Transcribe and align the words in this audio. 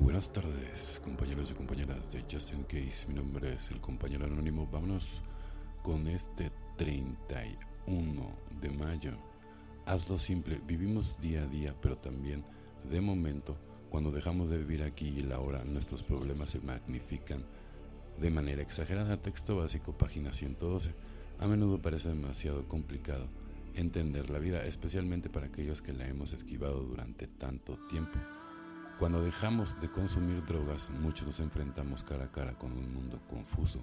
Buenas 0.00 0.32
tardes, 0.32 1.00
compañeros 1.04 1.52
y 1.52 1.54
compañeras 1.54 2.10
de 2.10 2.24
Justin 2.30 2.64
Case. 2.64 3.06
Mi 3.06 3.14
nombre 3.14 3.54
es 3.54 3.70
el 3.70 3.80
compañero 3.80 4.24
anónimo. 4.24 4.68
Vámonos 4.70 5.22
con 5.84 6.08
este 6.08 6.50
31 6.76 8.36
de 8.60 8.70
mayo. 8.70 9.12
Hazlo 9.86 10.18
simple. 10.18 10.60
Vivimos 10.66 11.20
día 11.20 11.44
a 11.44 11.46
día, 11.46 11.76
pero 11.80 11.96
también 11.96 12.44
de 12.90 13.00
momento, 13.00 13.56
cuando 13.88 14.10
dejamos 14.10 14.50
de 14.50 14.58
vivir 14.58 14.82
aquí 14.82 15.06
y 15.06 15.20
la 15.20 15.38
hora, 15.38 15.62
nuestros 15.62 16.02
problemas 16.02 16.50
se 16.50 16.60
magnifican 16.60 17.44
de 18.18 18.30
manera 18.30 18.62
exagerada. 18.62 19.22
Texto 19.22 19.58
básico, 19.58 19.96
página 19.96 20.32
112. 20.32 20.92
A 21.38 21.46
menudo 21.46 21.80
parece 21.80 22.08
demasiado 22.08 22.66
complicado 22.66 23.28
entender 23.76 24.28
la 24.28 24.40
vida, 24.40 24.64
especialmente 24.64 25.30
para 25.30 25.46
aquellos 25.46 25.82
que 25.82 25.92
la 25.92 26.08
hemos 26.08 26.32
esquivado 26.32 26.82
durante 26.82 27.28
tanto 27.28 27.78
tiempo. 27.88 28.18
Cuando 28.98 29.22
dejamos 29.22 29.80
de 29.80 29.88
consumir 29.88 30.44
drogas, 30.44 30.90
muchos 30.90 31.26
nos 31.26 31.40
enfrentamos 31.40 32.02
cara 32.02 32.26
a 32.26 32.30
cara 32.30 32.54
con 32.54 32.72
un 32.72 32.94
mundo 32.94 33.20
confuso, 33.28 33.80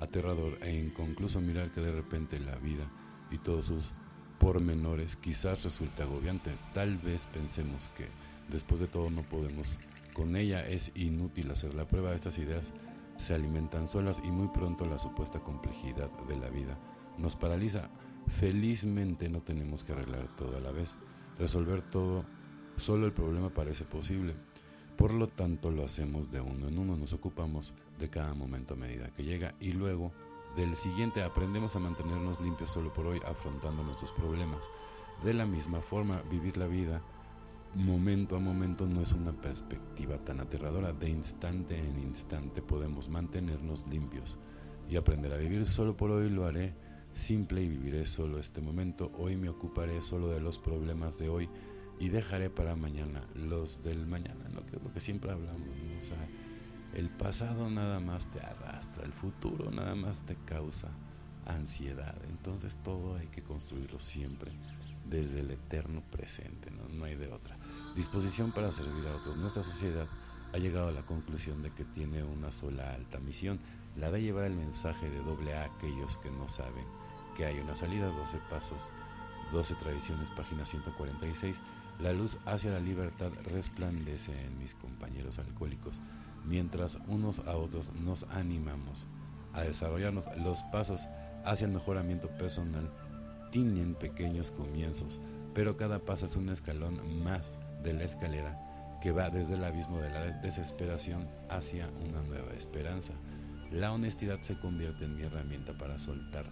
aterrador 0.00 0.58
e 0.62 0.76
inconcluso 0.76 1.40
mirar 1.40 1.70
que 1.70 1.80
de 1.80 1.92
repente 1.92 2.40
la 2.40 2.56
vida 2.56 2.84
y 3.30 3.38
todos 3.38 3.66
sus 3.66 3.92
pormenores 4.40 5.14
quizás 5.14 5.62
resulta 5.62 6.02
agobiante. 6.02 6.52
Tal 6.74 6.98
vez 6.98 7.26
pensemos 7.26 7.90
que 7.96 8.08
después 8.50 8.80
de 8.80 8.88
todo 8.88 9.08
no 9.08 9.22
podemos. 9.22 9.78
Con 10.14 10.34
ella 10.34 10.66
es 10.66 10.90
inútil 10.96 11.50
hacer 11.52 11.74
la 11.74 11.86
prueba. 11.86 12.14
Estas 12.14 12.38
ideas 12.38 12.72
se 13.18 13.34
alimentan 13.34 13.88
solas 13.88 14.20
y 14.24 14.32
muy 14.32 14.48
pronto 14.48 14.84
la 14.84 14.98
supuesta 14.98 15.38
complejidad 15.38 16.10
de 16.26 16.36
la 16.36 16.48
vida 16.48 16.76
nos 17.18 17.36
paraliza. 17.36 17.88
Felizmente 18.26 19.28
no 19.28 19.42
tenemos 19.42 19.84
que 19.84 19.92
arreglar 19.92 20.26
todo 20.36 20.56
a 20.56 20.60
la 20.60 20.70
vez. 20.70 20.94
Resolver 21.38 21.82
todo 21.82 22.24
Solo 22.80 23.04
el 23.04 23.12
problema 23.12 23.50
parece 23.50 23.84
posible. 23.84 24.34
Por 24.96 25.12
lo 25.12 25.28
tanto, 25.28 25.70
lo 25.70 25.84
hacemos 25.84 26.32
de 26.32 26.40
uno 26.40 26.66
en 26.68 26.78
uno, 26.78 26.96
nos 26.96 27.12
ocupamos 27.12 27.74
de 27.98 28.08
cada 28.08 28.32
momento 28.32 28.72
a 28.72 28.76
medida 28.78 29.10
que 29.10 29.22
llega 29.22 29.54
y 29.60 29.72
luego 29.72 30.12
del 30.56 30.74
siguiente 30.76 31.22
aprendemos 31.22 31.76
a 31.76 31.78
mantenernos 31.78 32.40
limpios 32.40 32.70
solo 32.70 32.90
por 32.90 33.06
hoy 33.06 33.20
afrontando 33.26 33.84
nuestros 33.84 34.12
problemas. 34.12 34.66
De 35.22 35.34
la 35.34 35.44
misma 35.44 35.82
forma, 35.82 36.22
vivir 36.30 36.56
la 36.56 36.66
vida 36.66 37.02
momento 37.74 38.36
a 38.36 38.40
momento 38.40 38.86
no 38.86 39.02
es 39.02 39.12
una 39.12 39.32
perspectiva 39.32 40.16
tan 40.16 40.40
aterradora. 40.40 40.94
De 40.94 41.10
instante 41.10 41.78
en 41.78 41.98
instante 41.98 42.62
podemos 42.62 43.10
mantenernos 43.10 43.86
limpios 43.88 44.38
y 44.88 44.96
aprender 44.96 45.34
a 45.34 45.36
vivir 45.36 45.66
solo 45.66 45.98
por 45.98 46.10
hoy 46.10 46.30
lo 46.30 46.46
haré 46.46 46.72
simple 47.12 47.62
y 47.62 47.68
viviré 47.68 48.06
solo 48.06 48.38
este 48.38 48.62
momento. 48.62 49.12
Hoy 49.18 49.36
me 49.36 49.50
ocuparé 49.50 50.00
solo 50.00 50.28
de 50.28 50.40
los 50.40 50.58
problemas 50.58 51.18
de 51.18 51.28
hoy 51.28 51.50
y 52.00 52.08
dejaré 52.08 52.48
para 52.48 52.74
mañana 52.74 53.22
los 53.34 53.84
del 53.84 54.06
mañana, 54.06 54.48
¿no? 54.52 54.64
que 54.64 54.76
es 54.76 54.82
lo 54.82 54.90
que 54.92 55.00
siempre 55.00 55.30
hablamos. 55.30 55.68
El 56.94 57.10
pasado 57.10 57.70
nada 57.70 58.00
más 58.00 58.26
te 58.32 58.40
arrastra, 58.40 59.04
el 59.04 59.12
futuro 59.12 59.70
nada 59.70 59.94
más 59.94 60.22
te 60.22 60.34
causa 60.46 60.88
ansiedad. 61.46 62.16
Entonces 62.28 62.74
todo 62.82 63.16
hay 63.16 63.28
que 63.28 63.42
construirlo 63.42 64.00
siempre 64.00 64.50
desde 65.04 65.40
el 65.40 65.50
eterno 65.50 66.02
presente, 66.10 66.70
¿no? 66.70 66.88
no 66.88 67.04
hay 67.04 67.16
de 67.16 67.28
otra. 67.28 67.58
Disposición 67.94 68.50
para 68.50 68.72
servir 68.72 69.06
a 69.06 69.16
otros. 69.16 69.36
Nuestra 69.36 69.62
sociedad 69.62 70.08
ha 70.54 70.58
llegado 70.58 70.88
a 70.88 70.92
la 70.92 71.02
conclusión 71.02 71.62
de 71.62 71.70
que 71.70 71.84
tiene 71.84 72.24
una 72.24 72.50
sola 72.50 72.94
alta 72.94 73.20
misión, 73.20 73.60
la 73.94 74.10
de 74.10 74.22
llevar 74.22 74.46
el 74.46 74.54
mensaje 74.54 75.10
de 75.10 75.18
doble 75.18 75.54
A 75.54 75.62
a 75.62 75.64
aquellos 75.66 76.16
que 76.18 76.30
no 76.30 76.48
saben 76.48 76.84
que 77.36 77.44
hay 77.44 77.58
una 77.58 77.74
salida, 77.74 78.06
12 78.06 78.38
pasos, 78.48 78.90
12 79.52 79.74
tradiciones, 79.74 80.30
página 80.30 80.64
146 80.64 81.60
la 82.02 82.12
luz 82.12 82.38
hacia 82.46 82.70
la 82.70 82.80
libertad 82.80 83.30
resplandece 83.44 84.32
en 84.32 84.58
mis 84.58 84.74
compañeros 84.74 85.38
alcohólicos, 85.38 86.00
mientras 86.44 86.98
unos 87.08 87.40
a 87.40 87.56
otros 87.56 87.92
nos 87.94 88.24
animamos 88.30 89.06
a 89.52 89.62
desarrollarnos. 89.62 90.24
Los 90.38 90.62
pasos 90.64 91.08
hacia 91.44 91.66
el 91.66 91.72
mejoramiento 91.72 92.28
personal 92.28 92.90
tienen 93.50 93.94
pequeños 93.94 94.50
comienzos, 94.50 95.20
pero 95.54 95.76
cada 95.76 95.98
paso 95.98 96.26
es 96.26 96.36
un 96.36 96.48
escalón 96.48 97.22
más 97.22 97.58
de 97.82 97.92
la 97.92 98.04
escalera 98.04 98.58
que 99.02 99.12
va 99.12 99.30
desde 99.30 99.54
el 99.54 99.64
abismo 99.64 99.98
de 99.98 100.10
la 100.10 100.26
desesperación 100.26 101.28
hacia 101.48 101.88
una 102.08 102.22
nueva 102.22 102.52
esperanza. 102.52 103.12
La 103.72 103.92
honestidad 103.92 104.40
se 104.40 104.58
convierte 104.58 105.04
en 105.04 105.16
mi 105.16 105.22
herramienta 105.22 105.72
para 105.76 105.98
soltar 105.98 106.44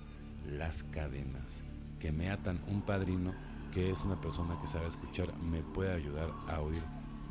las 0.46 0.82
cadenas 0.84 1.62
que 1.98 2.12
me 2.12 2.30
atan. 2.30 2.60
Un 2.68 2.82
padrino 2.82 3.34
que 3.70 3.90
es 3.90 4.04
una 4.04 4.20
persona 4.20 4.58
que 4.60 4.66
sabe 4.66 4.86
escuchar, 4.86 5.36
me 5.38 5.62
puede 5.62 5.92
ayudar 5.92 6.30
a 6.48 6.60
oír 6.60 6.82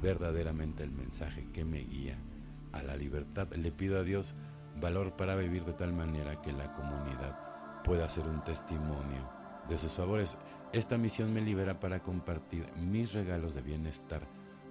verdaderamente 0.02 0.84
el 0.84 0.92
mensaje 0.92 1.48
que 1.52 1.66
me 1.66 1.80
guía 1.80 2.18
a 2.74 2.84
la 2.84 2.96
libertad. 2.96 3.48
Le 3.54 3.72
pido 3.72 4.00
a 4.00 4.04
Dios 4.04 4.36
valor 4.80 5.16
para 5.16 5.36
vivir 5.36 5.66
de 5.66 5.74
tal 5.74 5.94
manera 5.94 6.42
que 6.42 6.52
la 6.52 6.74
comunidad 6.74 7.84
pueda 7.84 8.08
ser 8.10 8.26
un 8.28 8.44
testimonio 8.44 9.30
de 9.68 9.78
sus 9.78 9.94
favores. 9.94 10.38
Esta 10.74 10.98
misión 10.98 11.34
me 11.34 11.42
libera 11.42 11.80
para 11.80 12.02
compartir 12.02 12.66
mis 12.76 13.14
regalos 13.14 13.54
de 13.54 13.62
bienestar 13.62 14.28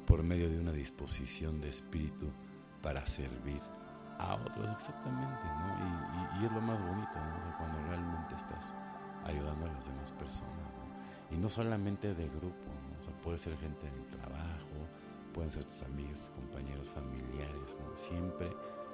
por 0.06 0.22
medio 0.22 0.48
de 0.48 0.58
una 0.58 0.72
disposición 0.72 1.60
de 1.60 1.70
espíritu 1.70 2.30
para 2.82 3.04
servir 3.06 3.60
a 4.18 4.34
otros 4.34 4.68
exactamente, 4.70 5.44
¿no? 5.44 6.40
Y, 6.40 6.46
es 6.46 6.52
lo 6.52 6.60
más 6.60 6.78
bonito, 6.80 7.14
¿no? 7.14 7.56
Cuando 7.58 7.78
realmente 7.88 8.34
estás 8.36 8.72
ayudando 9.24 9.66
a 9.66 9.72
las 9.72 9.86
demás 9.86 10.12
personas. 10.12 10.85
Y 11.30 11.36
no 11.36 11.48
solamente 11.48 12.14
de 12.14 12.28
grupo, 12.28 12.70
o 12.98 13.02
sea, 13.02 13.12
puede 13.20 13.38
ser 13.38 13.56
gente 13.58 13.86
en 13.86 14.10
trabajo, 14.10 14.66
pueden 15.34 15.50
ser 15.50 15.64
tus 15.64 15.82
amigos, 15.82 16.20
tus 16.20 16.30
compañeros, 16.30 16.88
familiares, 16.88 17.76
¿no? 17.80 17.96
Siempre, 17.96 18.50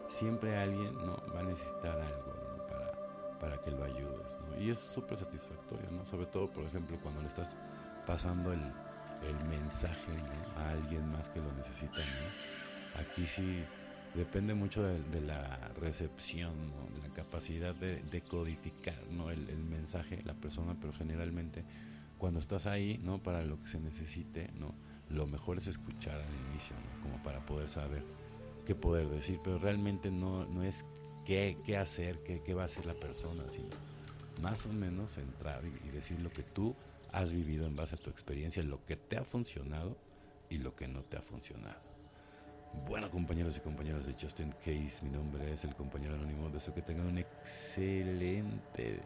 siempre 0.08 0.56
alguien 0.56 0.94
¿no? 0.94 1.16
va 1.34 1.40
a 1.40 1.44
necesitar 1.44 2.00
algo 2.00 2.66
para, 2.68 3.38
para 3.38 3.58
que 3.62 3.70
lo 3.70 3.84
ayudes, 3.84 4.38
¿no? 4.48 4.60
Y 4.60 4.70
es 4.70 4.78
súper 4.78 5.18
satisfactorio, 5.18 5.90
¿no? 5.90 6.06
Sobre 6.06 6.26
todo, 6.26 6.50
por 6.50 6.64
ejemplo, 6.64 6.98
cuando 7.02 7.20
le 7.20 7.28
estás 7.28 7.54
pasando 8.06 8.52
el, 8.52 8.60
el 8.60 9.44
mensaje 9.48 10.12
a 10.56 10.70
alguien 10.70 11.10
más 11.12 11.28
que 11.28 11.40
lo 11.40 11.52
necesita, 11.52 11.98
¿no? 11.98 13.00
Aquí 13.00 13.26
sí 13.26 13.64
depende 14.14 14.54
mucho 14.54 14.82
de, 14.82 15.20
la 15.20 15.70
recepción, 15.80 16.52
¿no? 16.68 16.94
de 16.94 17.08
la 17.08 17.14
capacidad 17.14 17.74
de, 17.74 18.02
de 18.02 18.20
codificar 18.22 18.98
¿no? 19.10 19.30
el, 19.30 19.48
el, 19.48 19.64
mensaje, 19.64 20.20
la 20.24 20.34
persona, 20.34 20.76
pero 20.78 20.92
generalmente 20.92 21.64
cuando 22.22 22.38
estás 22.38 22.66
ahí, 22.66 22.98
¿no? 23.02 23.20
Para 23.20 23.42
lo 23.42 23.60
que 23.60 23.66
se 23.66 23.80
necesite, 23.80 24.48
¿no? 24.54 24.76
Lo 25.10 25.26
mejor 25.26 25.58
es 25.58 25.66
escuchar 25.66 26.20
al 26.20 26.50
inicio, 26.52 26.76
¿no? 26.76 27.02
Como 27.02 27.20
para 27.24 27.44
poder 27.44 27.68
saber 27.68 28.04
qué 28.64 28.76
poder 28.76 29.08
decir, 29.08 29.40
pero 29.42 29.58
realmente 29.58 30.12
no, 30.12 30.46
no 30.46 30.62
es 30.62 30.84
qué, 31.24 31.58
qué 31.66 31.76
hacer, 31.76 32.22
qué, 32.22 32.40
qué 32.40 32.54
va 32.54 32.62
a 32.62 32.66
hacer 32.66 32.86
la 32.86 32.94
persona, 32.94 33.42
sino 33.50 33.70
más 34.40 34.64
o 34.66 34.72
menos 34.72 35.18
entrar 35.18 35.64
y, 35.64 35.88
decir 35.88 36.20
lo 36.20 36.30
que 36.30 36.44
tú 36.44 36.76
has 37.10 37.32
vivido 37.32 37.66
en 37.66 37.74
base 37.74 37.96
a 37.96 37.98
tu 37.98 38.08
experiencia, 38.08 38.62
lo 38.62 38.86
que 38.86 38.94
te 38.94 39.16
ha 39.16 39.24
funcionado 39.24 39.96
y 40.48 40.58
lo 40.58 40.76
que 40.76 40.86
no 40.86 41.02
te 41.02 41.16
ha 41.16 41.22
funcionado. 41.22 41.80
Bueno, 42.86 43.10
compañeros 43.10 43.56
y 43.56 43.60
compañeras 43.62 44.06
de 44.06 44.14
Justin 44.14 44.52
Case, 44.64 45.00
mi 45.02 45.10
nombre 45.10 45.52
es 45.52 45.64
el 45.64 45.74
compañero 45.74 46.14
anónimo. 46.14 46.50
Deseo 46.50 46.72
que 46.72 46.82
tengan 46.82 47.08
una 47.08 47.22
excelente 47.22 49.00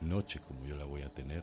noche 0.00 0.38
como 0.46 0.64
yo 0.64 0.76
la 0.76 0.84
voy 0.84 1.02
a 1.02 1.12
tener 1.12 1.42